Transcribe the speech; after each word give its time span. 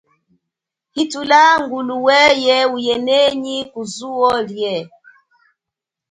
Hithula 0.95 1.41
ngulu 1.61 1.95
weye 2.05 2.57
uye 2.75 2.95
nenyi 3.07 3.57
kuzuo 3.71 4.31
lie. 4.49 4.75